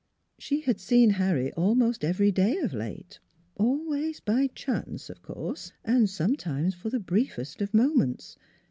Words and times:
She 0.39 0.61
had 0.61 0.79
seen 0.79 1.11
Harry 1.11 1.53
almost 1.53 2.03
every 2.03 2.31
day 2.31 2.57
of 2.57 2.73
late 2.73 3.19
always 3.53 4.19
by 4.19 4.47
chance, 4.47 5.11
of 5.11 5.21
course, 5.21 5.73
and 5.85 6.09
sometimes 6.09 6.73
for 6.73 6.89
the 6.89 6.99
briefest 6.99 7.61
of 7.61 7.71
moments. 7.71 8.35